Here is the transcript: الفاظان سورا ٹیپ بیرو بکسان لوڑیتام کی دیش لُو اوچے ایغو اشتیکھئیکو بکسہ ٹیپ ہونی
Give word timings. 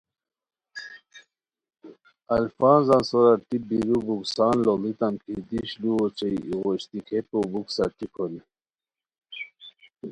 الفاظان 2.37 3.01
سورا 3.09 3.33
ٹیپ 3.47 3.63
بیرو 3.69 3.97
بکسان 4.07 4.53
لوڑیتام 4.65 5.13
کی 5.23 5.33
دیش 5.51 5.69
لُو 5.81 5.91
اوچے 5.99 6.27
ایغو 6.35 6.69
اشتیکھئیکو 6.75 7.39
بکسہ 7.51 7.85
ٹیپ 7.97 8.13
ہونی 8.19 8.41